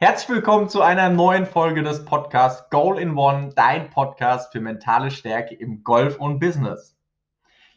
Herzlich 0.00 0.28
willkommen 0.28 0.68
zu 0.68 0.82
einer 0.82 1.08
neuen 1.08 1.46
Folge 1.46 1.84
des 1.84 2.04
Podcasts 2.04 2.68
Goal 2.68 2.98
in 2.98 3.16
One, 3.16 3.50
dein 3.54 3.90
Podcast 3.90 4.50
für 4.50 4.60
mentale 4.60 5.12
Stärke 5.12 5.54
im 5.54 5.84
Golf 5.84 6.18
und 6.18 6.40
Business. 6.40 6.96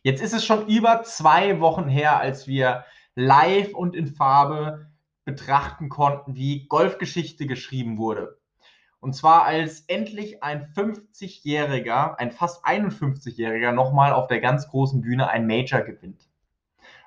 Jetzt 0.02 0.24
ist 0.24 0.34
es 0.34 0.44
schon 0.44 0.68
über 0.68 1.04
zwei 1.04 1.60
Wochen 1.60 1.88
her, 1.88 2.20
als 2.20 2.48
wir 2.48 2.86
live 3.14 3.72
und 3.76 3.96
in 3.96 4.08
Farbe 4.08 4.90
betrachten 5.26 5.90
konnten, 5.90 6.36
wie 6.36 6.66
Golfgeschichte 6.68 7.46
geschrieben 7.46 8.00
wurde. 8.00 8.40
Und 9.00 9.14
zwar 9.14 9.44
als 9.44 9.82
endlich 9.82 10.42
ein 10.42 10.74
50-Jähriger, 10.74 12.16
ein 12.16 12.32
fast 12.32 12.66
51-Jähriger 12.66 13.74
nochmal 13.74 14.12
auf 14.12 14.26
der 14.26 14.42
ganz 14.42 14.68
großen 14.68 15.02
Bühne 15.02 15.30
ein 15.30 15.46
Major 15.46 15.82
gewinnt. 15.82 16.28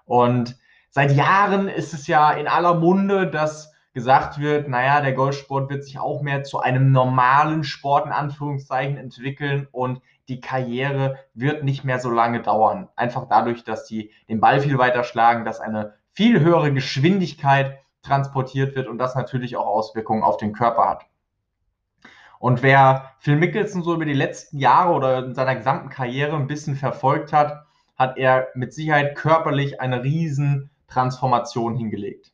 Und 0.05 0.57
seit 0.89 1.11
Jahren 1.11 1.67
ist 1.67 1.95
es 1.95 2.07
ja 2.07 2.31
in 2.31 2.47
aller 2.47 2.75
Munde, 2.75 3.27
dass 3.29 3.70
gesagt 3.93 4.39
wird, 4.39 4.69
naja, 4.69 5.01
der 5.01 5.13
Golfsport 5.13 5.69
wird 5.71 5.85
sich 5.85 5.99
auch 5.99 6.23
mehr 6.23 6.45
zu 6.45 6.61
einem 6.61 6.93
normalen 6.93 7.65
Sport 7.65 8.07
in 8.07 8.13
Anführungszeichen 8.13 8.97
entwickeln 8.97 9.67
und 9.73 10.01
die 10.29 10.41
Karriere 10.41 11.19
wird 11.35 11.65
nicht 11.65 11.85
mehr 11.85 11.99
so 11.99 12.09
lange 12.09 12.41
dauern. 12.41 12.89
Einfach 12.95 13.27
dadurch, 13.29 13.65
dass 13.65 13.87
die 13.87 14.13
den 14.29 14.41
Ball 14.41 14.61
viel 14.61 14.79
weiter 14.79 15.03
schlagen, 15.03 15.45
dass 15.45 15.61
eine 15.61 15.95
viel 16.13 16.41
höhere 16.41 16.73
Geschwindigkeit 16.73 17.81
transportiert 18.03 18.77
wird 18.77 18.87
und 18.87 18.99
das 18.99 19.15
natürlich 19.15 19.57
auch 19.57 19.67
Auswirkungen 19.67 20.23
auf 20.23 20.37
den 20.37 20.53
Körper 20.53 20.89
hat. 20.89 21.07
Und 22.39 22.63
wer 22.63 23.13
Phil 23.19 23.37
Mickelson 23.37 23.83
so 23.83 23.95
über 23.95 24.07
die 24.07 24.15
letzten 24.15 24.59
Jahre 24.59 24.95
oder 24.95 25.19
in 25.19 25.35
seiner 25.35 25.57
gesamten 25.57 25.91
Karriere 25.91 26.37
ein 26.37 26.47
bisschen 26.47 26.77
verfolgt 26.77 27.33
hat, 27.33 27.67
hat 27.97 28.17
er 28.17 28.49
mit 28.55 28.73
Sicherheit 28.73 29.15
körperlich 29.15 29.81
eine 29.81 30.03
riesen 30.03 30.71
Transformation 30.89 31.77
hingelegt. 31.77 32.33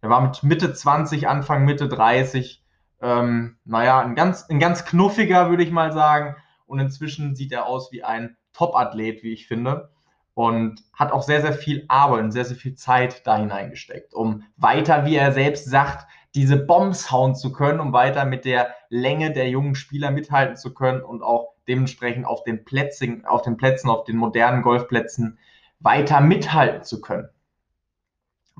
Er 0.00 0.10
war 0.10 0.20
mit 0.20 0.42
Mitte 0.42 0.72
20, 0.72 1.28
Anfang 1.28 1.64
Mitte 1.64 1.88
30, 1.88 2.62
ähm, 3.00 3.58
naja, 3.64 4.00
ein 4.00 4.14
ganz, 4.14 4.48
ein 4.48 4.58
ganz 4.58 4.84
knuffiger, 4.84 5.50
würde 5.50 5.62
ich 5.62 5.70
mal 5.70 5.92
sagen. 5.92 6.36
Und 6.66 6.80
inzwischen 6.80 7.34
sieht 7.34 7.52
er 7.52 7.66
aus 7.66 7.92
wie 7.92 8.04
ein 8.04 8.36
Top-Athlet, 8.52 9.22
wie 9.22 9.32
ich 9.32 9.46
finde. 9.46 9.90
Und 10.34 10.84
hat 10.92 11.10
auch 11.10 11.22
sehr, 11.22 11.40
sehr 11.40 11.52
viel 11.52 11.84
Arbeit 11.88 12.22
und 12.22 12.30
sehr, 12.30 12.44
sehr 12.44 12.56
viel 12.56 12.74
Zeit 12.74 13.26
da 13.26 13.36
hineingesteckt, 13.38 14.14
um 14.14 14.44
weiter, 14.56 15.04
wie 15.04 15.16
er 15.16 15.32
selbst 15.32 15.64
sagt, 15.64 16.06
diese 16.36 16.56
Bombs 16.56 17.10
hauen 17.10 17.34
zu 17.34 17.52
können, 17.52 17.80
um 17.80 17.92
weiter 17.92 18.24
mit 18.24 18.44
der 18.44 18.72
Länge 18.88 19.32
der 19.32 19.48
jungen 19.48 19.74
Spieler 19.74 20.12
mithalten 20.12 20.56
zu 20.56 20.74
können 20.74 21.02
und 21.02 21.22
auch 21.22 21.54
dementsprechend 21.66 22.24
auf 22.24 22.44
den 22.44 22.64
Plätzen, 22.64 23.24
auf 23.26 23.42
den 23.42 23.56
Plätzen, 23.56 23.90
auf 23.90 24.04
den 24.04 24.16
modernen 24.16 24.62
Golfplätzen 24.62 25.38
weiter 25.80 26.20
mithalten 26.20 26.84
zu 26.84 27.00
können. 27.00 27.28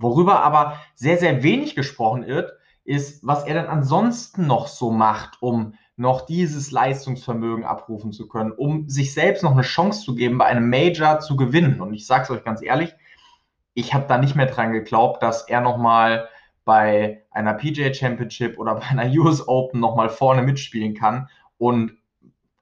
Worüber 0.00 0.42
aber 0.42 0.78
sehr, 0.94 1.18
sehr 1.18 1.42
wenig 1.42 1.74
gesprochen 1.74 2.26
wird, 2.26 2.52
ist, 2.84 3.26
was 3.26 3.44
er 3.44 3.54
dann 3.54 3.66
ansonsten 3.66 4.46
noch 4.46 4.66
so 4.66 4.90
macht, 4.90 5.42
um 5.42 5.74
noch 5.96 6.22
dieses 6.22 6.70
Leistungsvermögen 6.70 7.64
abrufen 7.64 8.12
zu 8.12 8.28
können, 8.28 8.52
um 8.52 8.88
sich 8.88 9.12
selbst 9.12 9.42
noch 9.42 9.52
eine 9.52 9.62
Chance 9.62 10.04
zu 10.04 10.14
geben, 10.14 10.38
bei 10.38 10.46
einem 10.46 10.70
Major 10.70 11.20
zu 11.20 11.36
gewinnen. 11.36 11.80
Und 11.80 11.92
ich 11.92 12.06
sage 12.06 12.24
es 12.24 12.30
euch 12.30 12.44
ganz 12.44 12.62
ehrlich, 12.62 12.94
ich 13.74 13.94
habe 13.94 14.06
da 14.08 14.16
nicht 14.16 14.36
mehr 14.36 14.46
dran 14.46 14.72
geglaubt, 14.72 15.22
dass 15.22 15.48
er 15.48 15.60
nochmal 15.60 16.28
bei 16.64 17.24
einer 17.30 17.54
PJ 17.54 17.94
Championship 17.94 18.58
oder 18.58 18.76
bei 18.76 18.86
einer 18.86 19.10
US 19.20 19.46
Open 19.46 19.80
nochmal 19.80 20.08
vorne 20.08 20.42
mitspielen 20.42 20.94
kann 20.94 21.28
und 21.58 21.92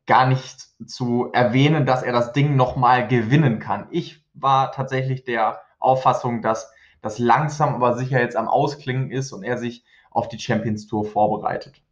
gar 0.06 0.26
nicht 0.26 0.68
zu 0.86 1.30
erwähnen, 1.32 1.86
dass 1.86 2.02
er 2.02 2.12
das 2.12 2.32
Ding 2.32 2.56
nochmal 2.56 3.06
gewinnen 3.06 3.58
kann. 3.58 3.88
Ich 3.90 4.24
war 4.34 4.72
tatsächlich 4.72 5.24
der 5.24 5.60
Auffassung, 5.78 6.42
dass 6.42 6.72
das 7.02 7.18
langsam 7.18 7.74
aber 7.74 7.96
sicher 7.96 8.20
jetzt 8.20 8.36
am 8.36 8.48
Ausklingen 8.48 9.10
ist 9.10 9.32
und 9.32 9.42
er 9.42 9.58
sich 9.58 9.84
auf 10.10 10.28
die 10.28 10.38
Champions 10.38 10.86
Tour 10.86 11.04
vorbereitet. 11.04 11.82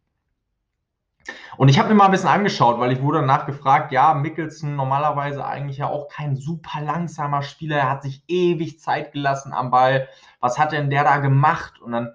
Und 1.57 1.69
ich 1.69 1.79
habe 1.79 1.89
mir 1.89 1.95
mal 1.95 2.05
ein 2.05 2.11
bisschen 2.11 2.29
angeschaut, 2.29 2.79
weil 2.79 2.91
ich 2.91 3.01
wurde 3.01 3.19
danach 3.19 3.45
gefragt, 3.45 3.91
ja, 3.91 4.13
Mickelson 4.13 4.75
normalerweise 4.75 5.45
eigentlich 5.45 5.77
ja 5.77 5.87
auch 5.87 6.07
kein 6.09 6.35
super 6.35 6.81
langsamer 6.81 7.41
Spieler, 7.41 7.77
er 7.77 7.89
hat 7.89 8.03
sich 8.03 8.23
ewig 8.27 8.79
Zeit 8.79 9.13
gelassen 9.13 9.53
am 9.53 9.71
Ball. 9.71 10.07
Was 10.39 10.59
hat 10.59 10.71
denn 10.71 10.89
der 10.89 11.03
da 11.03 11.17
gemacht? 11.17 11.81
Und 11.81 11.93
dann 11.93 12.13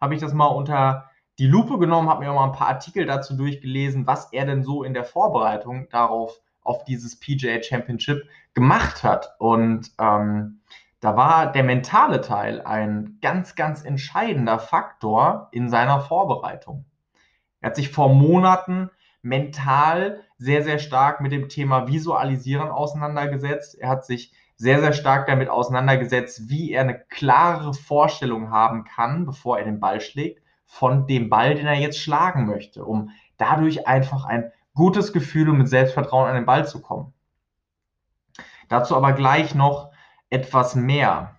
habe 0.00 0.14
ich 0.14 0.20
das 0.20 0.32
mal 0.32 0.46
unter 0.46 1.10
die 1.38 1.46
Lupe 1.46 1.78
genommen, 1.78 2.08
habe 2.08 2.24
mir 2.24 2.32
mal 2.32 2.46
ein 2.46 2.52
paar 2.52 2.68
Artikel 2.68 3.06
dazu 3.06 3.36
durchgelesen, 3.36 4.06
was 4.06 4.32
er 4.32 4.46
denn 4.46 4.64
so 4.64 4.82
in 4.82 4.94
der 4.94 5.04
Vorbereitung 5.04 5.88
darauf, 5.90 6.40
auf 6.62 6.84
dieses 6.84 7.18
PGA 7.18 7.62
Championship 7.62 8.28
gemacht 8.54 9.04
hat. 9.04 9.34
Und 9.38 9.92
ähm, 9.98 10.60
da 11.00 11.16
war 11.16 11.52
der 11.52 11.62
mentale 11.62 12.20
Teil 12.20 12.60
ein 12.62 13.18
ganz, 13.22 13.54
ganz 13.54 13.84
entscheidender 13.84 14.58
Faktor 14.58 15.48
in 15.52 15.68
seiner 15.68 16.00
Vorbereitung. 16.00 16.84
Er 17.60 17.70
hat 17.70 17.76
sich 17.76 17.90
vor 17.90 18.12
Monaten 18.12 18.90
mental 19.22 20.20
sehr, 20.38 20.62
sehr 20.62 20.78
stark 20.78 21.20
mit 21.20 21.32
dem 21.32 21.48
Thema 21.48 21.88
Visualisieren 21.88 22.68
auseinandergesetzt. 22.68 23.76
Er 23.78 23.88
hat 23.88 24.04
sich 24.04 24.32
sehr, 24.56 24.80
sehr 24.80 24.92
stark 24.92 25.26
damit 25.26 25.48
auseinandergesetzt, 25.48 26.48
wie 26.48 26.72
er 26.72 26.82
eine 26.82 26.98
klare 26.98 27.74
Vorstellung 27.74 28.50
haben 28.50 28.84
kann, 28.84 29.24
bevor 29.24 29.58
er 29.58 29.64
den 29.64 29.80
Ball 29.80 30.00
schlägt, 30.00 30.42
von 30.66 31.06
dem 31.06 31.30
Ball, 31.30 31.54
den 31.54 31.66
er 31.66 31.74
jetzt 31.74 31.98
schlagen 31.98 32.46
möchte, 32.46 32.84
um 32.84 33.10
dadurch 33.36 33.86
einfach 33.86 34.24
ein 34.24 34.50
gutes 34.74 35.12
Gefühl 35.12 35.48
und 35.48 35.58
mit 35.58 35.68
Selbstvertrauen 35.68 36.28
an 36.28 36.34
den 36.34 36.46
Ball 36.46 36.66
zu 36.66 36.82
kommen. 36.82 37.12
Dazu 38.68 38.96
aber 38.96 39.12
gleich 39.12 39.54
noch 39.54 39.90
etwas 40.30 40.74
mehr. 40.74 41.36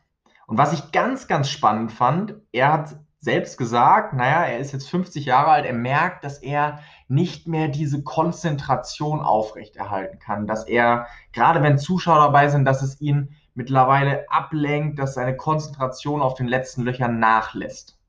Und 0.47 0.57
was 0.57 0.73
ich 0.73 0.91
ganz, 0.91 1.27
ganz 1.27 1.50
spannend 1.50 1.91
fand, 1.91 2.35
er 2.51 2.73
hat 2.73 2.95
selbst 3.22 3.57
gesagt, 3.57 4.13
naja, 4.13 4.44
er 4.45 4.59
ist 4.59 4.72
jetzt 4.72 4.89
50 4.89 5.25
Jahre 5.25 5.51
alt, 5.51 5.66
er 5.66 5.73
merkt, 5.73 6.23
dass 6.23 6.38
er 6.39 6.79
nicht 7.07 7.47
mehr 7.47 7.67
diese 7.67 8.01
Konzentration 8.03 9.19
aufrechterhalten 9.19 10.19
kann, 10.19 10.47
dass 10.47 10.67
er, 10.67 11.07
gerade 11.33 11.61
wenn 11.61 11.77
Zuschauer 11.77 12.19
dabei 12.19 12.47
sind, 12.47 12.66
dass 12.66 12.81
es 12.81 13.01
ihn 13.01 13.35
mittlerweile 13.55 14.25
ablenkt, 14.29 15.00
dass 15.00 15.16
seine 15.16 15.35
Konzentration 15.35 16.21
auf 16.21 16.35
den 16.35 16.47
letzten 16.47 16.83
Löchern 16.83 17.19
nachlässt. 17.19 18.00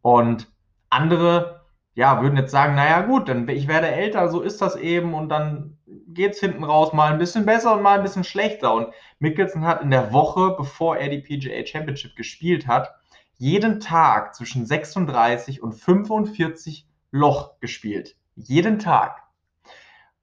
Und 0.00 0.50
andere, 0.88 1.66
ja, 1.94 2.22
würden 2.22 2.38
jetzt 2.38 2.52
sagen, 2.52 2.74
naja 2.74 3.02
gut, 3.02 3.28
dann 3.28 3.46
ich 3.48 3.68
werde 3.68 3.88
älter, 3.88 4.30
so 4.30 4.40
ist 4.40 4.62
das 4.62 4.76
eben 4.76 5.12
und 5.12 5.28
dann 5.28 5.78
geht 6.16 6.32
es 6.32 6.40
hinten 6.40 6.64
raus 6.64 6.92
mal 6.92 7.12
ein 7.12 7.18
bisschen 7.18 7.46
besser 7.46 7.74
und 7.74 7.82
mal 7.82 7.98
ein 7.98 8.02
bisschen 8.02 8.24
schlechter. 8.24 8.74
Und 8.74 8.88
Mickelson 9.20 9.64
hat 9.64 9.82
in 9.82 9.90
der 9.90 10.12
Woche, 10.12 10.56
bevor 10.56 10.96
er 10.96 11.08
die 11.08 11.20
PGA 11.20 11.64
Championship 11.64 12.16
gespielt 12.16 12.66
hat, 12.66 12.94
jeden 13.38 13.80
Tag 13.80 14.34
zwischen 14.34 14.66
36 14.66 15.62
und 15.62 15.74
45 15.74 16.88
Loch 17.12 17.60
gespielt. 17.60 18.16
Jeden 18.34 18.78
Tag. 18.78 19.22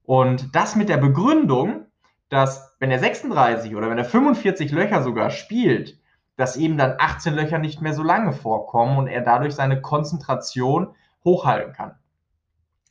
Und 0.03 0.55
das 0.55 0.75
mit 0.75 0.89
der 0.89 0.97
Begründung, 0.97 1.85
dass 2.29 2.75
wenn 2.79 2.91
er 2.91 2.99
36 2.99 3.75
oder 3.75 3.89
wenn 3.89 3.97
er 3.97 4.05
45 4.05 4.71
Löcher 4.71 5.03
sogar 5.03 5.29
spielt, 5.29 5.99
dass 6.35 6.57
eben 6.57 6.77
dann 6.77 6.95
18 6.97 7.35
Löcher 7.35 7.59
nicht 7.59 7.81
mehr 7.81 7.93
so 7.93 8.03
lange 8.03 8.33
vorkommen 8.33 8.97
und 8.97 9.07
er 9.07 9.21
dadurch 9.21 9.53
seine 9.53 9.81
Konzentration 9.81 10.95
hochhalten 11.23 11.73
kann. 11.73 11.95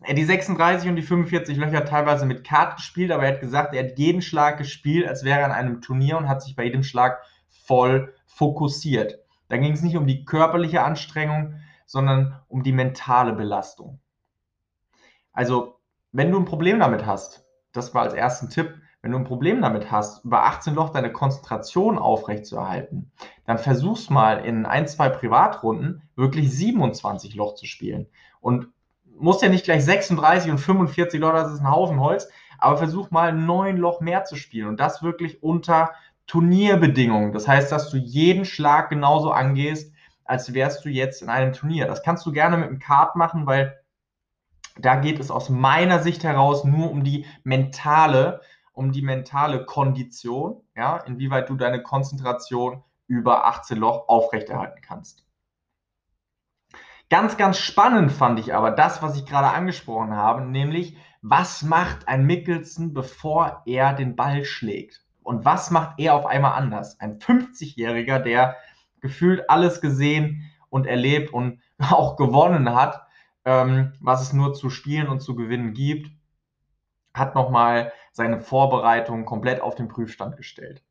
Hat 0.05 0.17
die 0.17 0.25
36 0.25 0.89
und 0.89 0.97
die 0.97 1.03
45 1.03 1.57
Löcher 1.57 1.85
teilweise 1.85 2.27
mit 2.27 2.45
Kart 2.45 2.77
gespielt, 2.77 3.13
aber 3.13 3.25
er 3.25 3.35
hat 3.35 3.41
gesagt, 3.41 3.75
er 3.75 3.85
hat 3.85 3.99
jeden 3.99 4.23
Schlag 4.23 4.59
gespielt, 4.59 5.07
als 5.07 5.25
wäre 5.25 5.41
er 5.41 5.47
an 5.47 5.53
einem 5.53 5.81
Turnier 5.81 6.19
und 6.19 6.29
hat 6.29 6.43
sich 6.43 6.57
bei 6.57 6.65
jedem 6.65 6.83
Schlag 6.83 7.23
voll 7.49 8.15
fokussiert. 8.27 9.19
Da 9.49 9.59
ging 9.59 9.73
es 9.73 9.83
nicht 9.83 9.97
um 9.97 10.07
die 10.07 10.25
körperliche 10.25 10.83
Anstrengung, 10.83 11.55
sondern 11.87 12.41
um 12.49 12.63
die 12.63 12.73
mentale 12.73 13.35
Belastung. 13.35 14.01
Also, 15.33 15.79
wenn 16.11 16.31
du 16.31 16.39
ein 16.39 16.47
Problem 16.47 16.81
damit 16.81 17.07
hast, 17.07 17.45
das 17.73 17.95
war 17.95 18.03
als 18.03 18.15
ersten 18.15 18.49
Tipp, 18.49 18.75
wenn 19.03 19.13
du 19.13 19.19
ein 19.19 19.25
Problem 19.25 19.61
damit 19.61 19.91
hast, 19.91 20.25
über 20.25 20.45
18 20.45 20.75
Loch 20.75 20.91
deine 20.91 21.13
Konzentration 21.13 21.99
aufrechtzuerhalten, 21.99 23.11
dann 23.47 23.59
versuch's 23.59 24.11
mal 24.11 24.45
in 24.45 24.65
ein, 24.65 24.87
zwei 24.87 25.09
Privatrunden 25.09 26.03
wirklich 26.15 26.51
27 26.51 27.35
Loch 27.35 27.55
zu 27.55 27.67
spielen. 27.67 28.07
Und 28.41 28.69
musst 29.23 29.43
ja 29.43 29.49
nicht 29.49 29.65
gleich 29.65 29.85
36 29.85 30.51
und 30.51 30.59
45 30.59 31.21
Loch, 31.21 31.33
das 31.33 31.53
ist 31.53 31.61
ein 31.61 31.71
Haufen 31.71 32.01
Holz, 32.01 32.29
aber 32.59 32.77
versuch 32.77 33.11
mal 33.11 33.33
neun 33.33 33.77
Loch 33.77 34.01
mehr 34.01 34.25
zu 34.25 34.37
spielen 34.37 34.69
und 34.69 34.81
das 34.81 35.03
wirklich 35.03 35.43
unter 35.43 35.93
Turnierbedingungen. 36.27 37.33
Das 37.33 37.49
heißt, 37.49 37.73
dass 37.73 37.91
du 37.91 37.97
jeden 37.97 38.45
Schlag 38.45 38.89
genauso 38.91 39.31
angehst, 39.31 39.93
als 40.25 40.55
wärst 40.55 40.85
du 40.85 40.89
jetzt 40.89 41.23
in 41.23 41.29
einem 41.29 41.53
Turnier. 41.53 41.87
Das 41.87 42.03
kannst 42.03 42.25
du 42.27 42.33
gerne 42.33 42.57
mit 42.57 42.69
einem 42.69 42.79
Kart 42.79 43.17
machen, 43.17 43.47
weil 43.47 43.79
da 44.79 44.97
geht 44.97 45.21
es 45.21 45.31
aus 45.31 45.49
meiner 45.49 45.99
Sicht 45.99 46.25
heraus 46.25 46.65
nur 46.65 46.91
um 46.91 47.05
die 47.05 47.27
mentale, 47.45 48.41
um 48.73 48.93
die 48.93 49.03
mentale 49.03 49.67
Kondition, 49.67 50.63
ja, 50.75 50.97
inwieweit 50.99 51.51
du 51.51 51.57
deine 51.57 51.83
Konzentration 51.83 52.83
über 53.07 53.47
18 53.47 53.77
Loch 53.77 54.09
aufrechterhalten 54.09 54.81
kannst. 54.81 55.27
Ganz, 57.13 57.37
ganz 57.37 57.59
spannend 57.59 58.11
fand 58.11 58.39
ich 58.41 58.55
aber 58.55 58.71
das, 58.71 59.03
was 59.03 59.19
ich 59.19 59.27
gerade 59.27 59.49
angesprochen 59.49 60.17
habe, 60.17 60.41
nämlich 60.41 60.97
was 61.21 61.61
macht 61.61 62.09
ein 62.09 62.25
Mickelson, 62.25 62.95
bevor 62.95 63.61
er 63.67 63.93
den 63.93 64.17
Ball 64.17 64.47
schlägt? 64.47 65.05
Und 65.23 65.45
was 65.45 65.71
macht 65.71 66.01
er 66.01 66.15
auf 66.15 66.25
einmal 66.25 66.55
anders? 66.55 66.99
Ein 67.01 67.19
50-Jähriger, 67.19 68.19
der 68.19 68.57
gefühlt 69.03 69.51
alles 69.51 69.83
gesehen 69.83 70.51
und 70.71 70.87
erlebt 70.87 71.35
und 71.35 71.61
auch 71.79 72.17
gewonnen 72.17 72.75
hat, 72.75 73.03
ähm, 73.45 73.93
was 74.01 74.23
es 74.23 74.33
nur 74.33 74.55
zu 74.55 74.71
spielen 74.71 75.09
und 75.09 75.21
zu 75.21 75.35
gewinnen 75.35 75.75
gibt, 75.75 76.11
hat 77.13 77.35
nochmal 77.35 77.93
seine 78.13 78.41
Vorbereitung 78.41 79.27
komplett 79.27 79.61
auf 79.61 79.75
den 79.75 79.89
Prüfstand 79.89 80.39
gestellt. 80.39 80.83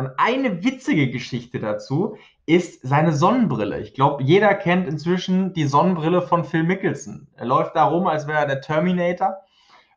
Und 0.00 0.12
eine 0.16 0.64
witzige 0.64 1.10
Geschichte 1.10 1.58
dazu 1.58 2.16
ist 2.46 2.80
seine 2.82 3.12
Sonnenbrille. 3.12 3.80
Ich 3.80 3.92
glaube, 3.92 4.22
jeder 4.22 4.54
kennt 4.54 4.88
inzwischen 4.88 5.52
die 5.52 5.66
Sonnenbrille 5.66 6.22
von 6.22 6.44
Phil 6.44 6.62
Mickelson. 6.62 7.28
Er 7.34 7.44
läuft 7.44 7.76
da 7.76 7.84
rum, 7.84 8.06
als 8.06 8.26
wäre 8.26 8.38
er 8.38 8.46
der 8.46 8.62
Terminator. 8.62 9.36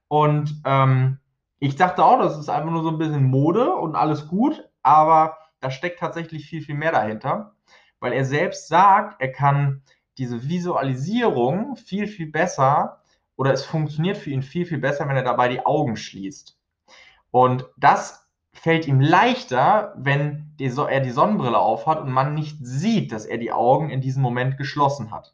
Und 0.10 0.62
ähm, 0.66 1.20
ich 1.60 1.78
dachte 1.78 2.04
auch, 2.04 2.20
das 2.20 2.38
ist 2.38 2.50
einfach 2.50 2.70
nur 2.70 2.84
so 2.84 2.90
ein 2.90 2.98
bisschen 2.98 3.24
Mode 3.24 3.74
und 3.74 3.96
alles 3.96 4.28
gut, 4.28 4.70
aber 4.82 5.38
da 5.62 5.72
steckt 5.72 6.02
tatsächlich 6.02 6.48
viel, 6.48 6.62
viel 6.62 6.76
mehr 6.76 6.92
dahinter, 6.92 7.56
weil 8.02 8.12
er 8.12 8.26
selbst 8.26 8.68
sagt, 8.68 9.22
er 9.22 9.32
kann 9.32 9.84
diese 10.18 10.50
Visualisierung 10.50 11.78
viel, 11.78 12.08
viel 12.08 12.30
besser 12.30 13.00
oder 13.38 13.54
es 13.54 13.64
funktioniert 13.64 14.18
für 14.18 14.32
ihn 14.32 14.44
viel, 14.44 14.66
viel 14.66 14.80
besser, 14.80 15.08
wenn 15.08 15.16
er 15.16 15.24
dabei 15.24 15.48
die 15.48 15.66
Augen 15.66 15.96
schließt. 15.96 16.60
Und 17.32 17.70
das 17.78 18.23
fällt 18.54 18.88
ihm 18.88 19.02
leichter, 19.02 19.94
wenn 19.98 20.54
die, 20.60 20.66
er 20.66 21.00
die 21.00 21.10
Sonnenbrille 21.10 21.58
aufhat 21.58 22.00
und 22.00 22.12
man 22.12 22.34
nicht 22.34 22.58
sieht, 22.62 23.12
dass 23.12 23.26
er 23.26 23.38
die 23.38 23.52
Augen 23.52 23.90
in 23.90 24.02
diesem 24.02 24.22
Moment 24.22 24.58
geschlossen 24.58 25.12
hat. 25.12 25.34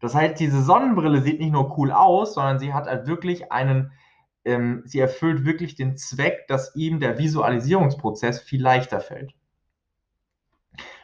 Das 0.00 0.14
heißt, 0.14 0.38
diese 0.40 0.62
Sonnenbrille 0.62 1.22
sieht 1.22 1.40
nicht 1.40 1.52
nur 1.52 1.78
cool 1.78 1.92
aus, 1.92 2.34
sondern 2.34 2.58
sie 2.58 2.74
hat 2.74 2.86
halt 2.86 3.06
wirklich 3.06 3.52
einen, 3.52 3.92
ähm, 4.44 4.82
sie 4.84 5.00
erfüllt 5.00 5.44
wirklich 5.44 5.74
den 5.74 5.96
Zweck, 5.96 6.46
dass 6.48 6.74
ihm 6.74 7.00
der 7.00 7.18
Visualisierungsprozess 7.18 8.40
viel 8.40 8.62
leichter 8.62 9.00
fällt. 9.00 9.34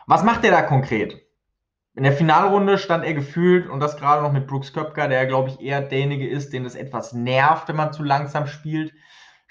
Was 0.07 0.25
macht 0.25 0.45
er 0.45 0.51
da 0.51 0.63
konkret? 0.63 1.23
In 1.95 2.05
der 2.05 2.13
Finalrunde 2.13 2.79
stand 2.79 3.05
er 3.05 3.13
gefühlt, 3.13 3.69
und 3.69 3.81
das 3.81 3.97
gerade 3.97 4.23
noch 4.23 4.33
mit 4.33 4.47
Brooks 4.47 4.73
Köpker, 4.73 5.09
der, 5.09 5.27
glaube 5.27 5.51
ich, 5.51 5.61
eher 5.61 5.83
derjenige 5.83 6.27
ist, 6.27 6.53
den 6.53 6.65
es 6.65 6.75
etwas 6.75 7.13
nervt, 7.13 7.69
wenn 7.69 7.77
man 7.77 7.93
zu 7.93 8.03
langsam 8.03 8.47
spielt, 8.47 8.93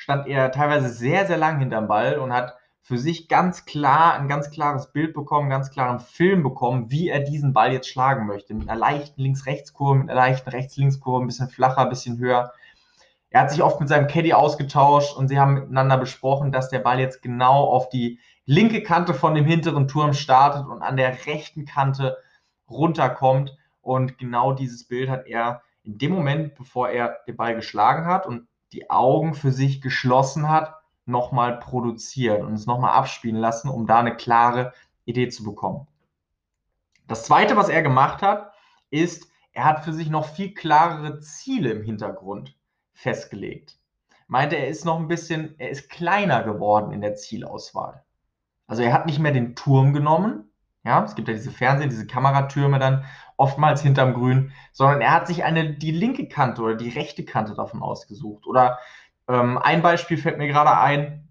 stand 0.01 0.25
er 0.25 0.51
teilweise 0.51 0.89
sehr, 0.89 1.27
sehr 1.27 1.37
lang 1.37 1.59
hinterm 1.59 1.87
Ball 1.87 2.17
und 2.17 2.33
hat 2.33 2.55
für 2.81 2.97
sich 2.97 3.27
ganz 3.27 3.65
klar 3.65 4.15
ein 4.15 4.27
ganz 4.27 4.49
klares 4.49 4.91
Bild 4.91 5.13
bekommen, 5.13 5.51
ganz 5.51 5.69
klaren 5.69 5.99
Film 5.99 6.41
bekommen, 6.41 6.89
wie 6.89 7.07
er 7.07 7.19
diesen 7.19 7.53
Ball 7.53 7.71
jetzt 7.71 7.87
schlagen 7.87 8.25
möchte. 8.25 8.55
Mit 8.55 8.67
einer 8.67 8.79
leichten 8.79 9.21
Links-Rechts-Kurve, 9.21 9.99
mit 9.99 10.09
einer 10.09 10.19
leichten 10.19 10.49
Rechts-Links-Kurve, 10.49 11.23
ein 11.23 11.27
bisschen 11.27 11.49
flacher, 11.49 11.81
ein 11.81 11.89
bisschen 11.89 12.17
höher. 12.17 12.51
Er 13.29 13.41
hat 13.41 13.51
sich 13.51 13.61
oft 13.61 13.79
mit 13.79 13.89
seinem 13.89 14.07
Caddy 14.07 14.33
ausgetauscht 14.33 15.15
und 15.15 15.27
sie 15.27 15.39
haben 15.39 15.53
miteinander 15.53 15.99
besprochen, 15.99 16.51
dass 16.51 16.69
der 16.69 16.79
Ball 16.79 16.99
jetzt 16.99 17.21
genau 17.21 17.65
auf 17.65 17.89
die 17.89 18.19
linke 18.45 18.81
Kante 18.81 19.13
von 19.13 19.35
dem 19.35 19.45
hinteren 19.45 19.87
Turm 19.87 20.13
startet 20.13 20.65
und 20.65 20.81
an 20.81 20.97
der 20.97 21.27
rechten 21.27 21.65
Kante 21.65 22.17
runterkommt. 22.67 23.55
Und 23.81 24.17
genau 24.17 24.53
dieses 24.53 24.87
Bild 24.87 25.11
hat 25.11 25.27
er 25.27 25.61
in 25.83 25.99
dem 25.99 26.11
Moment, 26.11 26.55
bevor 26.55 26.89
er 26.89 27.19
den 27.27 27.37
Ball 27.37 27.53
geschlagen 27.53 28.07
hat 28.07 28.25
und 28.25 28.47
die 28.73 28.89
Augen 28.89 29.33
für 29.33 29.51
sich 29.51 29.81
geschlossen 29.81 30.49
hat, 30.49 30.75
nochmal 31.05 31.59
produziert 31.59 32.41
und 32.41 32.53
es 32.53 32.65
nochmal 32.65 32.91
abspielen 32.91 33.35
lassen, 33.35 33.69
um 33.69 33.87
da 33.87 33.99
eine 33.99 34.15
klare 34.15 34.73
Idee 35.05 35.29
zu 35.29 35.43
bekommen. 35.43 35.87
Das 37.07 37.25
zweite, 37.25 37.57
was 37.57 37.69
er 37.69 37.81
gemacht 37.81 38.21
hat, 38.21 38.53
ist, 38.89 39.29
er 39.51 39.65
hat 39.65 39.83
für 39.83 39.93
sich 39.93 40.09
noch 40.09 40.25
viel 40.25 40.53
klarere 40.53 41.19
Ziele 41.19 41.71
im 41.71 41.83
Hintergrund 41.83 42.55
festgelegt. 42.93 43.77
Meinte, 44.27 44.55
er 44.55 44.69
ist 44.69 44.85
noch 44.85 44.97
ein 44.97 45.09
bisschen, 45.09 45.55
er 45.59 45.69
ist 45.69 45.89
kleiner 45.89 46.43
geworden 46.43 46.93
in 46.93 47.01
der 47.01 47.15
Zielauswahl. 47.15 48.05
Also 48.67 48.83
er 48.83 48.93
hat 48.93 49.05
nicht 49.05 49.19
mehr 49.19 49.33
den 49.33 49.55
Turm 49.55 49.91
genommen, 49.91 50.51
ja, 50.83 51.03
es 51.03 51.15
gibt 51.15 51.27
ja 51.27 51.33
diese 51.33 51.51
Fernsehen, 51.51 51.89
diese 51.89 52.07
Kameratürme 52.07 52.79
dann 52.79 53.05
oftmals 53.41 53.81
hinterm 53.81 54.13
Grün, 54.13 54.51
sondern 54.71 55.01
er 55.01 55.11
hat 55.11 55.25
sich 55.25 55.43
eine, 55.43 55.73
die 55.73 55.91
linke 55.91 56.27
Kante 56.27 56.61
oder 56.61 56.75
die 56.75 56.89
rechte 56.89 57.25
Kante 57.25 57.55
davon 57.55 57.81
ausgesucht. 57.81 58.45
Oder 58.45 58.77
ähm, 59.27 59.57
ein 59.57 59.81
Beispiel 59.81 60.17
fällt 60.17 60.37
mir 60.37 60.47
gerade 60.47 60.77
ein, 60.77 61.27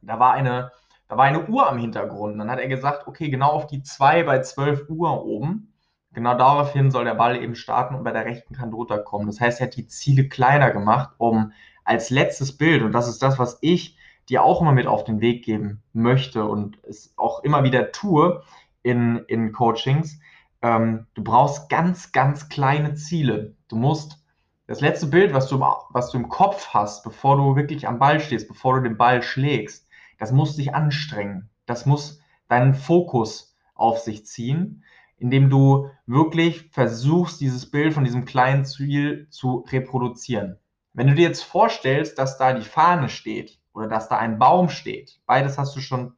da 0.00 0.20
war 0.20 0.32
eine, 0.32 0.70
da 1.08 1.16
war 1.16 1.24
eine 1.24 1.48
Uhr 1.48 1.68
am 1.68 1.78
Hintergrund. 1.78 2.38
Dann 2.38 2.50
hat 2.50 2.60
er 2.60 2.68
gesagt, 2.68 3.08
okay, 3.08 3.30
genau 3.30 3.50
auf 3.50 3.66
die 3.66 3.82
2 3.82 4.22
bei 4.22 4.40
12 4.42 4.88
Uhr 4.88 5.24
oben, 5.24 5.72
genau 6.12 6.38
daraufhin 6.38 6.92
soll 6.92 7.04
der 7.04 7.14
Ball 7.14 7.42
eben 7.42 7.56
starten 7.56 7.96
und 7.96 8.04
bei 8.04 8.12
der 8.12 8.26
rechten 8.26 8.54
Kante 8.54 8.76
runterkommen. 8.76 9.26
Das 9.26 9.40
heißt, 9.40 9.60
er 9.60 9.66
hat 9.66 9.76
die 9.76 9.88
Ziele 9.88 10.28
kleiner 10.28 10.70
gemacht, 10.70 11.10
um 11.18 11.52
als 11.84 12.10
letztes 12.10 12.56
Bild, 12.56 12.82
und 12.82 12.92
das 12.92 13.08
ist 13.08 13.22
das, 13.22 13.40
was 13.40 13.58
ich 13.60 13.98
dir 14.28 14.44
auch 14.44 14.62
immer 14.62 14.72
mit 14.72 14.86
auf 14.86 15.02
den 15.02 15.20
Weg 15.20 15.44
geben 15.44 15.82
möchte 15.92 16.44
und 16.44 16.78
es 16.84 17.12
auch 17.16 17.42
immer 17.42 17.64
wieder 17.64 17.92
tue, 17.92 18.42
in, 18.84 19.24
in 19.26 19.50
Coachings. 19.50 20.20
Ähm, 20.64 21.06
du 21.12 21.22
brauchst 21.22 21.68
ganz, 21.68 22.10
ganz 22.12 22.48
kleine 22.48 22.94
Ziele. 22.94 23.54
Du 23.68 23.76
musst 23.76 24.24
das 24.66 24.80
letzte 24.80 25.08
Bild, 25.08 25.34
was 25.34 25.46
du, 25.48 25.60
was 25.60 26.10
du 26.10 26.16
im 26.16 26.30
Kopf 26.30 26.68
hast, 26.68 27.04
bevor 27.04 27.36
du 27.36 27.54
wirklich 27.54 27.86
am 27.86 27.98
Ball 27.98 28.18
stehst, 28.18 28.48
bevor 28.48 28.76
du 28.76 28.88
den 28.88 28.96
Ball 28.96 29.22
schlägst, 29.22 29.86
das 30.18 30.32
muss 30.32 30.56
dich 30.56 30.74
anstrengen. 30.74 31.50
Das 31.66 31.84
muss 31.84 32.18
deinen 32.48 32.72
Fokus 32.72 33.54
auf 33.74 33.98
sich 33.98 34.24
ziehen, 34.24 34.84
indem 35.18 35.50
du 35.50 35.90
wirklich 36.06 36.70
versuchst, 36.70 37.42
dieses 37.42 37.70
Bild 37.70 37.92
von 37.92 38.04
diesem 38.04 38.24
kleinen 38.24 38.64
Ziel 38.64 39.28
zu 39.28 39.66
reproduzieren. 39.70 40.58
Wenn 40.94 41.08
du 41.08 41.14
dir 41.14 41.28
jetzt 41.28 41.44
vorstellst, 41.44 42.18
dass 42.18 42.38
da 42.38 42.54
die 42.54 42.62
Fahne 42.62 43.10
steht 43.10 43.58
oder 43.74 43.86
dass 43.86 44.08
da 44.08 44.16
ein 44.16 44.38
Baum 44.38 44.70
steht, 44.70 45.20
beides 45.26 45.58
hast 45.58 45.76
du 45.76 45.80
schon 45.80 46.14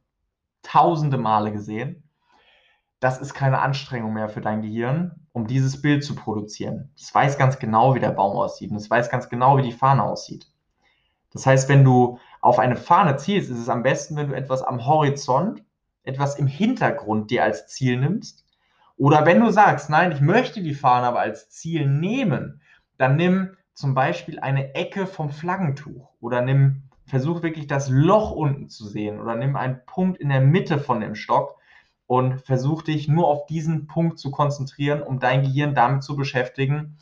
tausende 0.61 1.17
Male 1.17 1.51
gesehen, 1.51 2.06
das 2.99 3.19
ist 3.19 3.33
keine 3.33 3.59
Anstrengung 3.59 4.13
mehr 4.13 4.29
für 4.29 4.41
dein 4.41 4.61
Gehirn, 4.61 5.27
um 5.31 5.45
dieses 5.45 5.81
Bild 5.81 6.03
zu 6.03 6.15
produzieren. 6.15 6.91
Es 6.95 7.13
weiß 7.13 7.37
ganz 7.37 7.59
genau, 7.59 7.93
wie 7.93 7.99
der 7.99 8.11
Baum 8.11 8.35
aussieht 8.35 8.71
und 8.71 8.77
es 8.77 8.89
weiß 8.89 9.09
ganz 9.09 9.29
genau, 9.29 9.57
wie 9.57 9.61
die 9.63 9.71
Fahne 9.71 10.03
aussieht. 10.03 10.47
Das 11.31 11.45
heißt, 11.45 11.69
wenn 11.69 11.83
du 11.83 12.19
auf 12.41 12.57
eine 12.57 12.75
Fahne 12.75 13.17
zielst, 13.17 13.51
ist 13.51 13.59
es 13.59 13.69
am 13.69 13.83
besten, 13.83 14.15
wenn 14.15 14.29
du 14.29 14.35
etwas 14.35 14.63
am 14.63 14.85
Horizont, 14.85 15.63
etwas 16.03 16.39
im 16.39 16.47
Hintergrund 16.47 17.29
dir 17.29 17.43
als 17.43 17.67
Ziel 17.67 17.99
nimmst. 17.99 18.45
Oder 18.95 19.25
wenn 19.25 19.41
du 19.41 19.51
sagst, 19.51 19.89
nein, 19.89 20.11
ich 20.11 20.21
möchte 20.21 20.63
die 20.63 20.73
Fahne 20.73 21.07
aber 21.07 21.19
als 21.19 21.49
Ziel 21.49 21.87
nehmen, 21.87 22.61
dann 22.97 23.15
nimm 23.15 23.55
zum 23.73 23.93
Beispiel 23.93 24.39
eine 24.39 24.73
Ecke 24.73 25.05
vom 25.05 25.29
Flaggentuch 25.29 26.09
oder 26.19 26.41
nimm, 26.41 26.89
versuch 27.05 27.43
wirklich 27.43 27.67
das 27.67 27.89
Loch 27.89 28.31
unten 28.31 28.69
zu 28.69 28.87
sehen 28.87 29.19
oder 29.19 29.35
nimm 29.35 29.55
einen 29.55 29.81
Punkt 29.85 30.17
in 30.19 30.29
der 30.29 30.41
Mitte 30.41 30.79
von 30.79 30.99
dem 30.99 31.13
Stock 31.13 31.59
und 32.07 32.41
versuch 32.41 32.81
dich 32.81 33.07
nur 33.07 33.27
auf 33.27 33.45
diesen 33.45 33.85
Punkt 33.87 34.17
zu 34.17 34.31
konzentrieren, 34.31 35.01
um 35.01 35.19
dein 35.19 35.43
Gehirn 35.43 35.75
damit 35.75 36.03
zu 36.03 36.15
beschäftigen, 36.15 36.97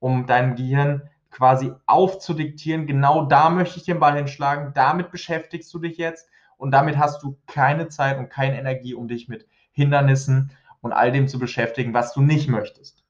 um 0.00 0.26
deinem 0.26 0.56
Gehirn 0.56 1.08
quasi 1.30 1.72
aufzudiktieren, 1.86 2.86
genau 2.86 3.24
da 3.24 3.50
möchte 3.50 3.78
ich 3.78 3.84
den 3.84 4.00
Ball 4.00 4.16
hinschlagen, 4.16 4.72
damit 4.74 5.10
beschäftigst 5.10 5.72
du 5.72 5.78
dich 5.78 5.96
jetzt 5.96 6.28
und 6.56 6.72
damit 6.72 6.98
hast 6.98 7.22
du 7.22 7.38
keine 7.46 7.88
Zeit 7.88 8.18
und 8.18 8.30
keine 8.30 8.58
Energie, 8.58 8.94
um 8.94 9.08
dich 9.08 9.28
mit 9.28 9.46
Hindernissen 9.70 10.52
und 10.80 10.92
all 10.92 11.12
dem 11.12 11.28
zu 11.28 11.38
beschäftigen, 11.38 11.94
was 11.94 12.12
du 12.12 12.20
nicht 12.20 12.48
möchtest. 12.48 13.04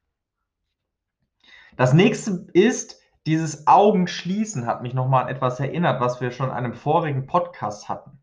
Das 1.76 1.92
nächste 1.94 2.46
ist, 2.52 3.00
dieses 3.26 3.66
Augenschließen 3.66 4.66
hat 4.66 4.82
mich 4.82 4.94
nochmal 4.94 5.24
an 5.24 5.28
etwas 5.28 5.60
erinnert, 5.60 6.00
was 6.00 6.20
wir 6.20 6.30
schon 6.30 6.48
in 6.48 6.54
einem 6.54 6.74
vorigen 6.74 7.26
Podcast 7.26 7.88
hatten. 7.88 8.18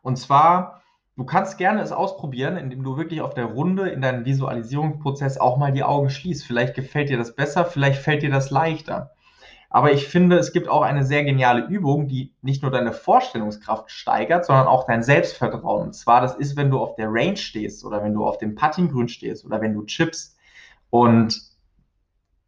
Und 0.00 0.16
zwar 0.16 0.83
Du 1.16 1.24
kannst 1.24 1.58
gerne 1.58 1.80
es 1.80 1.92
ausprobieren, 1.92 2.56
indem 2.56 2.82
du 2.82 2.96
wirklich 2.96 3.20
auf 3.20 3.34
der 3.34 3.44
Runde 3.44 3.88
in 3.88 4.00
deinem 4.00 4.24
Visualisierungsprozess 4.24 5.38
auch 5.38 5.56
mal 5.58 5.70
die 5.70 5.84
Augen 5.84 6.10
schließt. 6.10 6.44
Vielleicht 6.44 6.74
gefällt 6.74 7.08
dir 7.08 7.16
das 7.16 7.36
besser, 7.36 7.64
vielleicht 7.64 8.02
fällt 8.02 8.22
dir 8.22 8.30
das 8.30 8.50
leichter. 8.50 9.12
Aber 9.70 9.92
ich 9.92 10.08
finde, 10.08 10.38
es 10.38 10.52
gibt 10.52 10.68
auch 10.68 10.82
eine 10.82 11.04
sehr 11.04 11.24
geniale 11.24 11.66
Übung, 11.66 12.08
die 12.08 12.34
nicht 12.42 12.62
nur 12.62 12.72
deine 12.72 12.92
Vorstellungskraft 12.92 13.92
steigert, 13.92 14.44
sondern 14.44 14.66
auch 14.66 14.86
dein 14.86 15.04
Selbstvertrauen. 15.04 15.84
Und 15.84 15.92
zwar, 15.94 16.20
das 16.20 16.34
ist, 16.34 16.56
wenn 16.56 16.70
du 16.70 16.80
auf 16.80 16.96
der 16.96 17.08
Range 17.08 17.36
stehst 17.36 17.84
oder 17.84 18.02
wenn 18.02 18.14
du 18.14 18.26
auf 18.26 18.38
dem 18.38 18.56
Puttinggrün 18.56 19.08
stehst 19.08 19.44
oder 19.44 19.60
wenn 19.60 19.74
du 19.74 19.84
chippst 19.84 20.36
und 20.90 21.40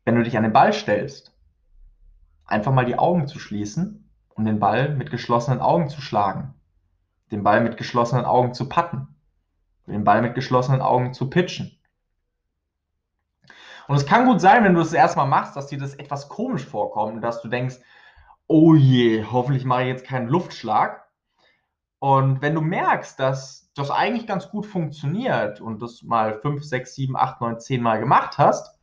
wenn 0.05 0.17
du 0.17 0.25
dich 0.25 0.37
an 0.37 0.43
den 0.43 0.53
Ball 0.53 0.73
stellst, 0.73 1.33
einfach 2.47 2.73
mal 2.73 2.85
die 2.85 2.99
Augen 2.99 3.29
zu 3.29 3.39
schließen 3.39 4.09
und 4.35 4.45
den 4.45 4.59
Ball 4.59 4.89
mit 4.97 5.13
geschlossenen 5.13 5.61
Augen 5.61 5.89
zu 5.89 6.01
schlagen 6.01 6.55
den 7.31 7.43
Ball 7.43 7.61
mit 7.61 7.77
geschlossenen 7.77 8.25
Augen 8.25 8.55
zu 8.55 8.69
patten, 8.69 9.09
den 9.87 10.05
Ball 10.05 10.23
mit 10.23 10.35
geschlossenen 10.35 10.81
Augen 10.81 11.13
zu 11.13 11.31
pitchen. 11.31 11.77
Und 13.89 13.97
es 13.97 14.07
kann 14.07 14.27
gut 14.27 14.41
sein, 14.41 14.65
wenn 14.65 14.75
du 14.75 14.81
es 14.81 14.93
erstmal 14.93 15.29
machst, 15.29 15.57
dass 15.57 15.69
dir 15.69 15.79
das 15.79 15.95
etwas 15.95 16.29
komisch 16.29 16.65
vorkommt 16.65 17.15
und 17.15 17.21
dass 17.21 17.41
du 17.41 17.49
denkst, 17.49 17.77
oh 18.49 18.75
je, 18.75 19.25
hoffentlich 19.25 19.65
mache 19.65 19.83
ich 19.83 19.89
jetzt 19.89 20.07
keinen 20.07 20.29
Luftschlag. 20.29 21.05
Und 21.99 22.43
wenn 22.43 22.55
du 22.55 22.61
merkst, 22.61 23.19
dass 23.19 23.71
das 23.75 23.91
eigentlich 23.91 24.27
ganz 24.27 24.51
gut 24.51 24.67
funktioniert 24.67 25.61
und 25.61 25.81
das 25.81 26.03
mal 26.03 26.41
5, 26.41 26.65
6, 26.65 26.95
7, 26.95 27.17
8, 27.17 27.41
9, 27.41 27.61
10 27.61 27.83
Mal 27.83 28.01
gemacht 28.01 28.39
hast, 28.39 28.79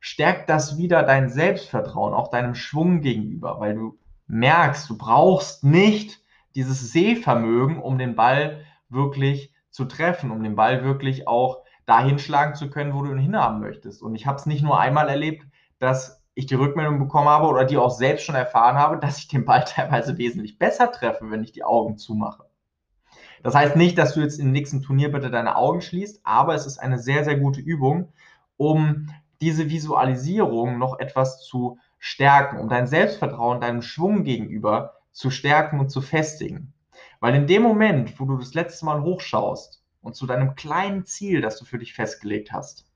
stärkt 0.00 0.48
das 0.48 0.76
wieder 0.76 1.02
dein 1.02 1.28
Selbstvertrauen, 1.28 2.14
auch 2.14 2.28
deinem 2.28 2.54
Schwung 2.54 3.00
gegenüber, 3.00 3.60
weil 3.60 3.74
du 3.74 3.98
merkst, 4.26 4.88
du 4.90 4.98
brauchst 4.98 5.64
nicht 5.64 6.21
dieses 6.54 6.92
Sehvermögen, 6.92 7.80
um 7.80 7.98
den 7.98 8.14
Ball 8.14 8.64
wirklich 8.88 9.52
zu 9.70 9.84
treffen, 9.86 10.30
um 10.30 10.42
den 10.42 10.54
Ball 10.54 10.84
wirklich 10.84 11.26
auch 11.26 11.62
dahin 11.86 12.18
schlagen 12.18 12.54
zu 12.54 12.70
können, 12.70 12.94
wo 12.94 13.02
du 13.02 13.10
ihn 13.10 13.18
hinhaben 13.18 13.60
möchtest. 13.60 14.02
Und 14.02 14.14
ich 14.14 14.26
habe 14.26 14.36
es 14.36 14.46
nicht 14.46 14.62
nur 14.62 14.78
einmal 14.78 15.08
erlebt, 15.08 15.46
dass 15.78 16.22
ich 16.34 16.46
die 16.46 16.54
Rückmeldung 16.54 16.98
bekommen 16.98 17.28
habe 17.28 17.48
oder 17.48 17.64
die 17.64 17.76
auch 17.76 17.90
selbst 17.90 18.24
schon 18.24 18.34
erfahren 18.34 18.76
habe, 18.76 18.98
dass 18.98 19.18
ich 19.18 19.28
den 19.28 19.44
Ball 19.44 19.64
teilweise 19.66 20.18
wesentlich 20.18 20.58
besser 20.58 20.90
treffe, 20.90 21.30
wenn 21.30 21.42
ich 21.42 21.52
die 21.52 21.64
Augen 21.64 21.98
zumache. 21.98 22.44
Das 23.42 23.54
heißt 23.54 23.76
nicht, 23.76 23.98
dass 23.98 24.14
du 24.14 24.20
jetzt 24.20 24.38
im 24.38 24.52
nächsten 24.52 24.82
Turnier 24.82 25.10
bitte 25.10 25.30
deine 25.30 25.56
Augen 25.56 25.80
schließt, 25.80 26.20
aber 26.22 26.54
es 26.54 26.64
ist 26.64 26.78
eine 26.78 26.98
sehr, 26.98 27.24
sehr 27.24 27.38
gute 27.38 27.60
Übung, 27.60 28.12
um 28.56 29.08
diese 29.40 29.68
Visualisierung 29.68 30.78
noch 30.78 31.00
etwas 31.00 31.42
zu 31.42 31.78
stärken, 31.98 32.58
um 32.58 32.68
dein 32.68 32.86
Selbstvertrauen, 32.86 33.60
deinem 33.60 33.82
Schwung 33.82 34.22
gegenüber 34.22 35.01
zu 35.12 35.30
stärken 35.30 35.78
und 35.78 35.90
zu 35.90 36.00
festigen. 36.00 36.72
Weil 37.20 37.34
in 37.34 37.46
dem 37.46 37.62
Moment, 37.62 38.18
wo 38.18 38.24
du 38.24 38.36
das 38.36 38.54
letzte 38.54 38.84
Mal 38.84 39.02
hochschaust 39.02 39.84
und 40.00 40.16
zu 40.16 40.26
deinem 40.26 40.54
kleinen 40.56 41.04
Ziel, 41.04 41.40
das 41.40 41.58
du 41.58 41.64
für 41.64 41.78
dich 41.78 41.94
festgelegt 41.94 42.52
hast, 42.52 42.86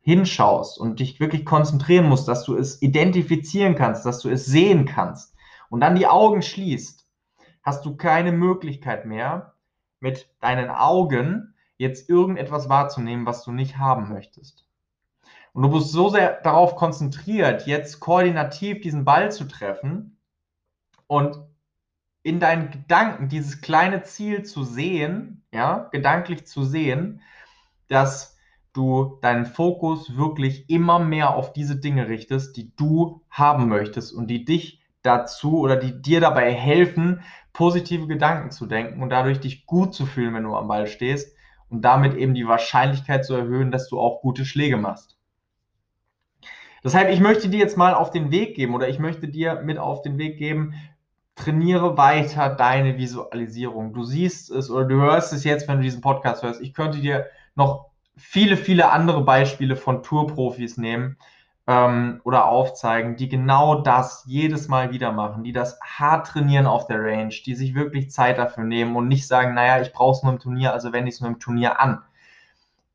hinschaust 0.00 0.78
und 0.78 0.98
dich 0.98 1.20
wirklich 1.20 1.44
konzentrieren 1.44 2.08
musst, 2.08 2.26
dass 2.26 2.44
du 2.44 2.56
es 2.56 2.82
identifizieren 2.82 3.76
kannst, 3.76 4.04
dass 4.04 4.18
du 4.18 4.28
es 4.30 4.44
sehen 4.46 4.84
kannst 4.84 5.34
und 5.70 5.80
dann 5.80 5.94
die 5.94 6.08
Augen 6.08 6.42
schließt, 6.42 7.06
hast 7.62 7.84
du 7.84 7.96
keine 7.96 8.32
Möglichkeit 8.32 9.06
mehr, 9.06 9.54
mit 10.00 10.28
deinen 10.40 10.70
Augen 10.70 11.54
jetzt 11.76 12.08
irgendetwas 12.08 12.68
wahrzunehmen, 12.68 13.26
was 13.26 13.44
du 13.44 13.52
nicht 13.52 13.78
haben 13.78 14.08
möchtest. 14.08 14.66
Und 15.52 15.62
du 15.62 15.70
bist 15.70 15.92
so 15.92 16.08
sehr 16.08 16.40
darauf 16.40 16.74
konzentriert, 16.74 17.66
jetzt 17.66 18.00
koordinativ 18.00 18.80
diesen 18.80 19.04
Ball 19.04 19.30
zu 19.30 19.44
treffen 19.44 20.18
und 21.12 21.38
in 22.22 22.40
deinen 22.40 22.70
Gedanken 22.70 23.28
dieses 23.28 23.60
kleine 23.60 24.02
Ziel 24.02 24.44
zu 24.44 24.64
sehen, 24.64 25.44
ja, 25.52 25.90
gedanklich 25.92 26.46
zu 26.46 26.64
sehen, 26.64 27.20
dass 27.88 28.38
du 28.72 29.18
deinen 29.20 29.44
Fokus 29.44 30.16
wirklich 30.16 30.70
immer 30.70 30.98
mehr 30.98 31.34
auf 31.34 31.52
diese 31.52 31.76
Dinge 31.76 32.08
richtest, 32.08 32.56
die 32.56 32.74
du 32.76 33.20
haben 33.28 33.68
möchtest 33.68 34.14
und 34.14 34.28
die 34.28 34.46
dich 34.46 34.80
dazu 35.02 35.58
oder 35.58 35.76
die 35.76 36.00
dir 36.00 36.22
dabei 36.22 36.50
helfen, 36.50 37.20
positive 37.52 38.06
Gedanken 38.06 38.50
zu 38.50 38.64
denken 38.64 39.02
und 39.02 39.10
dadurch 39.10 39.38
dich 39.38 39.66
gut 39.66 39.94
zu 39.94 40.06
fühlen, 40.06 40.32
wenn 40.32 40.44
du 40.44 40.56
am 40.56 40.68
Ball 40.68 40.86
stehst 40.86 41.36
und 41.68 41.82
damit 41.82 42.14
eben 42.14 42.32
die 42.32 42.48
Wahrscheinlichkeit 42.48 43.26
zu 43.26 43.34
erhöhen, 43.34 43.70
dass 43.70 43.90
du 43.90 44.00
auch 44.00 44.22
gute 44.22 44.46
Schläge 44.46 44.78
machst. 44.78 45.18
Deshalb, 46.84 47.10
ich 47.10 47.20
möchte 47.20 47.48
dir 47.48 47.60
jetzt 47.60 47.76
mal 47.76 47.94
auf 47.94 48.10
den 48.10 48.30
Weg 48.32 48.56
geben 48.56 48.74
oder 48.74 48.88
ich 48.88 48.98
möchte 48.98 49.28
dir 49.28 49.62
mit 49.62 49.78
auf 49.78 50.02
den 50.02 50.18
Weg 50.18 50.36
geben, 50.36 50.74
trainiere 51.34 51.96
weiter 51.96 52.50
deine 52.50 52.98
Visualisierung. 52.98 53.92
Du 53.92 54.04
siehst 54.04 54.50
es 54.50 54.70
oder 54.70 54.84
du 54.84 54.96
hörst 54.96 55.32
es 55.32 55.44
jetzt, 55.44 55.68
wenn 55.68 55.78
du 55.78 55.82
diesen 55.82 56.00
Podcast 56.00 56.42
hörst. 56.42 56.60
Ich 56.60 56.74
könnte 56.74 56.98
dir 56.98 57.26
noch 57.54 57.86
viele, 58.16 58.56
viele 58.56 58.90
andere 58.90 59.22
Beispiele 59.22 59.76
von 59.76 60.02
Tourprofis 60.02 60.76
nehmen 60.76 61.16
ähm, 61.66 62.20
oder 62.24 62.46
aufzeigen, 62.46 63.16
die 63.16 63.28
genau 63.28 63.80
das 63.80 64.24
jedes 64.26 64.68
Mal 64.68 64.92
wieder 64.92 65.12
machen, 65.12 65.44
die 65.44 65.52
das 65.52 65.78
hart 65.80 66.26
trainieren 66.26 66.66
auf 66.66 66.86
der 66.86 67.02
Range, 67.02 67.34
die 67.46 67.54
sich 67.54 67.74
wirklich 67.74 68.10
Zeit 68.10 68.38
dafür 68.38 68.64
nehmen 68.64 68.96
und 68.96 69.08
nicht 69.08 69.26
sagen, 69.26 69.54
naja, 69.54 69.80
ich 69.80 69.92
brauche 69.92 70.16
es 70.16 70.22
nur 70.22 70.32
im 70.32 70.38
Turnier, 70.38 70.72
also 70.72 70.92
wende 70.92 71.08
ich 71.08 71.16
es 71.16 71.20
nur 71.20 71.30
im 71.30 71.38
Turnier 71.38 71.80
an. 71.80 72.02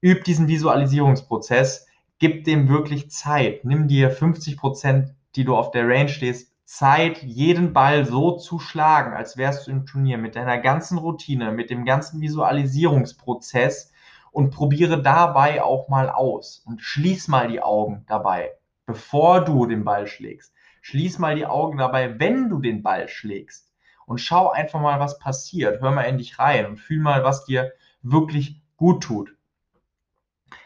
Üb 0.01 0.23
diesen 0.23 0.47
Visualisierungsprozess, 0.47 1.87
gib 2.19 2.43
dem 2.43 2.69
wirklich 2.69 3.09
Zeit. 3.09 3.65
Nimm 3.65 3.87
dir 3.87 4.11
50 4.11 4.57
Prozent, 4.57 5.15
die 5.35 5.43
du 5.43 5.55
auf 5.55 5.71
der 5.71 5.87
Range 5.87 6.09
stehst, 6.09 6.51
Zeit, 6.67 7.23
jeden 7.23 7.71
Ball 7.71 8.05
so 8.05 8.35
zu 8.35 8.59
schlagen, 8.59 9.13
als 9.13 9.37
wärst 9.37 9.65
du 9.65 9.71
im 9.71 9.85
Turnier, 9.85 10.17
mit 10.17 10.35
deiner 10.35 10.57
ganzen 10.57 10.97
Routine, 10.97 11.53
mit 11.53 11.69
dem 11.69 11.85
ganzen 11.85 12.19
Visualisierungsprozess 12.19 13.93
und 14.31 14.53
probiere 14.53 15.01
dabei 15.01 15.63
auch 15.63 15.87
mal 15.87 16.09
aus 16.09 16.61
und 16.65 16.81
schließ 16.81 17.29
mal 17.29 17.47
die 17.47 17.61
Augen 17.61 18.03
dabei, 18.09 18.51
bevor 18.85 19.45
du 19.45 19.65
den 19.65 19.85
Ball 19.85 20.07
schlägst. 20.07 20.53
Schließ 20.81 21.19
mal 21.19 21.35
die 21.35 21.45
Augen 21.45 21.77
dabei, 21.77 22.19
wenn 22.19 22.49
du 22.49 22.59
den 22.59 22.83
Ball 22.83 23.07
schlägst 23.07 23.71
und 24.05 24.19
schau 24.19 24.49
einfach 24.49 24.81
mal, 24.81 24.99
was 24.99 25.19
passiert. 25.19 25.81
Hör 25.81 25.91
mal 25.91 26.03
in 26.03 26.17
dich 26.17 26.37
rein 26.37 26.65
und 26.65 26.77
fühl 26.81 26.99
mal, 26.99 27.23
was 27.23 27.45
dir 27.45 27.71
wirklich 28.01 28.61
gut 28.75 29.03
tut. 29.03 29.33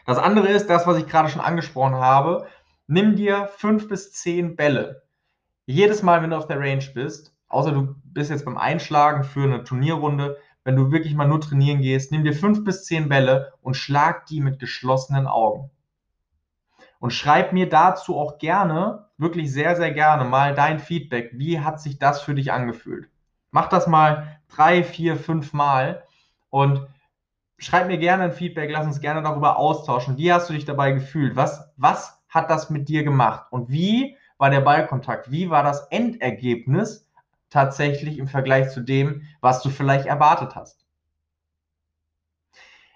Das 0.04 0.18
andere 0.18 0.48
ist 0.48 0.66
das, 0.68 0.84
was 0.84 0.98
ich 0.98 1.06
gerade 1.06 1.28
schon 1.28 1.40
angesprochen 1.40 1.94
habe. 1.94 2.48
Nimm 2.88 3.14
dir 3.14 3.48
fünf 3.56 3.88
bis 3.88 4.12
zehn 4.12 4.56
Bälle. 4.56 5.02
Jedes 5.66 6.02
Mal, 6.02 6.22
wenn 6.22 6.30
du 6.30 6.36
auf 6.36 6.46
der 6.46 6.58
Range 6.58 6.84
bist, 6.94 7.34
außer 7.48 7.72
du 7.72 7.94
bist 8.04 8.30
jetzt 8.30 8.44
beim 8.44 8.58
Einschlagen 8.58 9.24
für 9.24 9.44
eine 9.44 9.62
Turnierrunde, 9.62 10.38
wenn 10.64 10.76
du 10.76 10.90
wirklich 10.90 11.14
mal 11.14 11.28
nur 11.28 11.40
trainieren 11.40 11.80
gehst, 11.80 12.12
nimm 12.12 12.24
dir 12.24 12.34
fünf 12.34 12.64
bis 12.64 12.84
zehn 12.84 13.08
Bälle 13.08 13.52
und 13.62 13.74
schlag 13.74 14.26
die 14.26 14.40
mit 14.40 14.58
geschlossenen 14.58 15.26
Augen. 15.26 15.70
Und 16.98 17.12
schreib 17.12 17.52
mir 17.52 17.68
dazu 17.68 18.16
auch 18.16 18.38
gerne, 18.38 19.06
wirklich 19.18 19.52
sehr, 19.52 19.76
sehr 19.76 19.92
gerne 19.92 20.24
mal 20.24 20.54
dein 20.54 20.78
Feedback. 20.78 21.30
Wie 21.34 21.60
hat 21.60 21.80
sich 21.80 21.98
das 21.98 22.22
für 22.22 22.34
dich 22.34 22.52
angefühlt? 22.52 23.08
Mach 23.50 23.68
das 23.68 23.86
mal 23.86 24.40
drei, 24.48 24.84
vier, 24.84 25.16
fünf 25.16 25.52
Mal 25.52 26.04
und 26.48 26.86
schreib 27.58 27.88
mir 27.88 27.98
gerne 27.98 28.24
ein 28.24 28.32
Feedback. 28.32 28.70
Lass 28.70 28.86
uns 28.86 29.00
gerne 29.00 29.22
darüber 29.22 29.58
austauschen. 29.58 30.16
Wie 30.16 30.32
hast 30.32 30.48
du 30.48 30.54
dich 30.54 30.64
dabei 30.64 30.92
gefühlt? 30.92 31.36
Was, 31.36 31.72
was 31.76 32.20
hat 32.28 32.50
das 32.50 32.70
mit 32.70 32.88
dir 32.88 33.04
gemacht? 33.04 33.46
Und 33.50 33.68
wie 33.68 34.16
war 34.42 34.50
der 34.50 34.60
Ballkontakt? 34.60 35.30
Wie 35.30 35.48
war 35.48 35.62
das 35.62 35.86
Endergebnis? 35.88 37.06
tatsächlich 37.52 38.18
im 38.18 38.28
Vergleich 38.28 38.70
zu 38.70 38.80
dem, 38.80 39.22
was 39.40 39.62
du 39.62 39.68
vielleicht 39.68 40.06
erwartet 40.06 40.56
hast. 40.56 40.86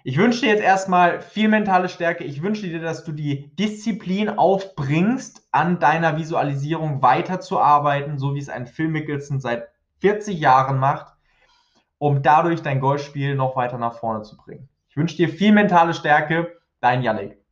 Ich 0.03 0.17
wünsche 0.17 0.41
dir 0.41 0.49
jetzt 0.49 0.63
erstmal 0.63 1.21
viel 1.21 1.49
mentale 1.49 1.89
Stärke. 1.89 2.25
Ich 2.25 2.41
wünsche 2.41 2.63
dir, 2.63 2.81
dass 2.81 3.05
du 3.05 3.13
die 3.13 3.55
Disziplin 3.57 4.31
aufbringst, 4.31 5.47
an 5.51 5.79
deiner 5.79 6.17
Visualisierung 6.17 7.03
weiterzuarbeiten, 7.03 8.19
so 8.19 8.35
wie 8.35 8.39
es 8.39 8.49
ein 8.49 8.67
Phil 8.67 8.89
Mickelson 8.89 9.41
seit 9.41 9.69
40 10.01 10.39
Jahren 10.39 10.79
macht, 10.79 11.15
um 11.99 12.23
dadurch 12.23 12.63
dein 12.63 12.81
Golfspiel 12.81 13.35
noch 13.35 13.57
weiter 13.57 13.79
nach 13.79 13.99
vorne 13.99 14.23
zu 14.23 14.37
bringen. 14.37 14.69
Ich 14.89 14.97
wünsche 14.97 15.17
dir 15.17 15.29
viel 15.29 15.53
mentale 15.53 15.93
Stärke. 15.93 16.57
Dein 16.81 17.03
Yannick. 17.03 17.46